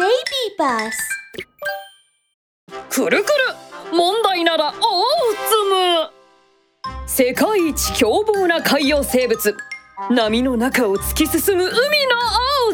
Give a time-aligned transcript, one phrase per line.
[0.00, 0.08] Baby
[0.58, 0.96] Bus
[2.88, 3.32] くるくる
[3.92, 4.80] 問題ならオーツ
[6.96, 9.54] ム世界一凶暴な海洋生物。
[10.10, 11.78] 波の中を突き進む海の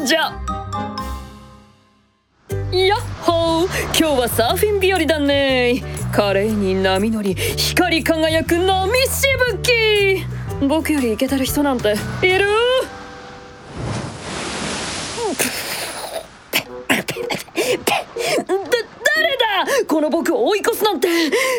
[0.01, 0.15] 王者。
[2.71, 3.67] やっほー。
[3.87, 5.83] 今日はサーフィン日和だね。
[6.13, 10.65] 華麗に波乗り光り輝く波しぶき。
[10.65, 12.47] 僕よりイケてる人なんている？
[20.07, 21.07] の僕を追い越すなんて。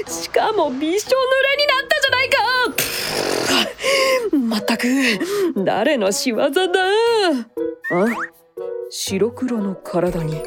[0.06, 2.38] しかもびしょ濡れになったじゃないか。
[4.36, 4.86] まったく
[5.64, 6.50] 誰の仕業だ。
[6.50, 8.06] あ？
[8.90, 10.34] 白黒の体に。
[10.34, 10.42] うわ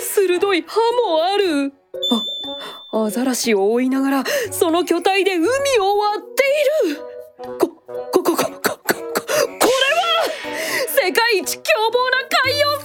[0.00, 1.72] 鋭い歯もある。
[2.10, 6.42] あアザラシを追いながらその巨体で海を割って
[6.88, 7.00] いる。
[7.58, 7.68] ここ
[8.12, 10.24] こここここれは
[10.88, 11.62] 世界一凶
[11.92, 12.84] 暴な海洋生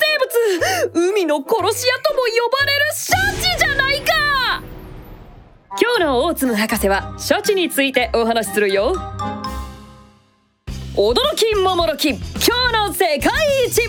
[0.92, 1.10] 物。
[1.10, 1.48] 海の殺
[1.80, 3.17] し屋とも呼ばれるシャ
[6.00, 8.94] 今日のオーツム博士はシャチについてお話しするよ
[10.94, 12.20] 驚き桃ろき今
[12.72, 13.32] 日の世界
[13.66, 13.82] 一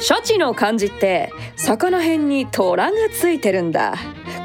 [0.00, 3.94] シャチの漢字って魚辺に虎がついてるんだ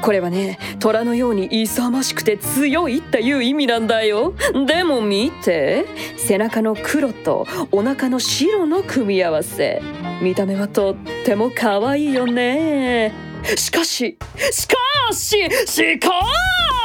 [0.02, 4.34] これはね虎のように勇ましくて強いっていう意味なんだよ
[4.68, 5.84] でも見て
[6.16, 9.82] 背中の黒とお腹の白の組み合わせ
[10.22, 14.18] 見た目はとっても可愛いよねしかし
[14.52, 14.76] しか
[15.12, 16.10] ししか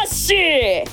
[0.08, 0.84] し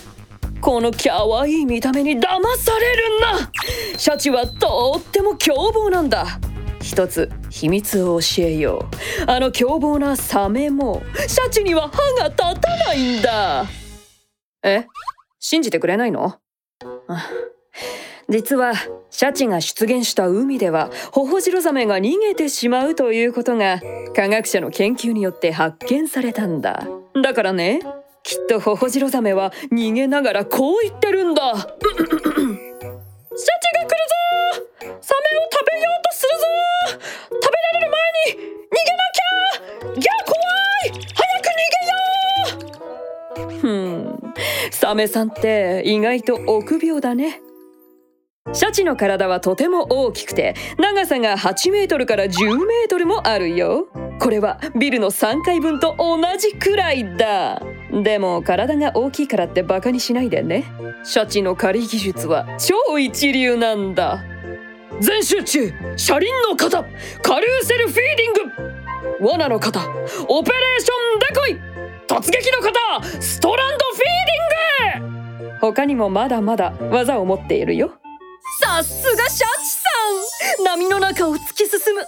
[0.60, 2.22] この可愛い見た目に騙
[2.56, 3.50] されるな。
[3.96, 6.26] シャチはとっても凶暴なんだ。
[6.82, 8.86] 一つ秘密を教えよ
[9.26, 9.30] う。
[9.30, 13.66] あの凶暴なサメもシャチには歯が立たないんだ。
[14.62, 14.86] え？
[15.38, 16.38] 信じてくれないの？
[17.08, 17.26] あ
[18.30, 18.74] 実は
[19.10, 23.80] シャチが出現した海ではホホジロザメが逃げてしまうということが
[24.14, 26.86] 科学者の研究によって発見されたんだ。
[27.22, 27.80] だからね
[28.22, 31.42] きっとホホジロザメは逃げながらこう言ってるんだ。
[31.56, 31.80] シャチが
[33.86, 33.96] 来る
[34.88, 36.44] ぞサメを食べようとするぞ
[37.42, 40.00] 食べられる前に逃げなきゃ!
[40.00, 40.36] いや怖
[40.84, 40.92] い!
[41.14, 41.58] 早く逃
[43.38, 43.60] げよう!
[43.60, 44.34] ふん。
[44.70, 47.40] サメさんって意外と臆病だね。
[48.52, 53.86] シャチの体はとても大きくて長さが8メートルから10メートルもあるよ。
[54.18, 57.62] これはビルの3階分と同じくらいだ。
[57.92, 60.64] でも体が大きいからってバカにしないでね。
[61.04, 64.22] シャチの狩り技術は超一流なんだ。
[65.00, 66.84] 全集中車輪の型
[67.22, 69.28] carousel feeding。
[69.30, 69.80] 罠の型
[70.28, 71.56] operation decoy
[72.08, 75.60] 突撃の型 strand feeding。
[75.60, 77.92] 他にもまだまだ技を持っているよ。
[78.70, 80.64] さすがシャチさん。
[80.64, 82.06] 波の中を突き進む海の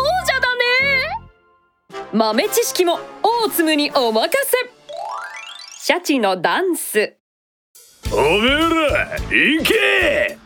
[0.00, 0.64] 王者だね。
[2.12, 4.56] 豆知識もオーツムにお任せ。
[5.78, 7.16] シャチのダンス。
[8.12, 8.58] おめえ
[8.90, 10.38] ら行け。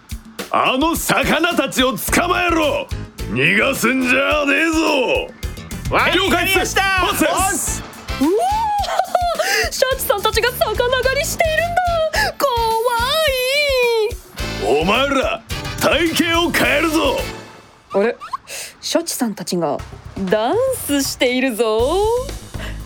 [0.50, 2.86] あの魚たちを捕まえろ。
[3.30, 5.40] 逃がすんじゃねえぞ。
[5.90, 7.89] 了解やりました
[14.90, 15.40] 前ら
[15.80, 17.16] 体型を変えるぞ。
[17.92, 18.16] あれ？
[18.80, 19.78] シャチさんたちが
[20.28, 21.80] ダンスしているぞ。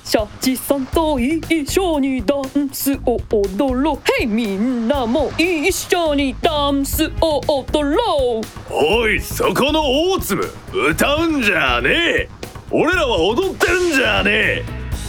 [0.04, 4.22] シャチさんと一緒にダンスを踊ろう。
[4.22, 8.44] へいみんなも一緒にダンスを踊ろう。
[8.70, 9.80] おいそこの
[10.12, 10.52] 大粒
[10.90, 12.28] 歌うんじゃねえ。
[12.70, 14.64] 俺らは踊ってるんじゃねえ。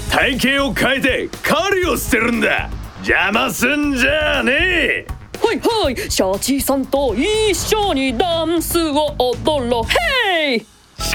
[0.10, 2.70] 体型を変えて狩りを捨てるんだ。
[3.00, 5.08] 邪魔すんじゃねえ
[5.46, 5.96] はいはい。
[5.96, 9.84] シャチさんと一緒にダンスを踊ろう。
[9.84, 10.62] ヘイ。
[10.62, 10.66] ち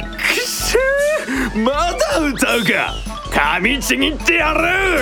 [0.02, 1.64] くしゅー。
[1.64, 2.94] まだ歌うか。
[3.32, 5.00] 噛みちぎってやる。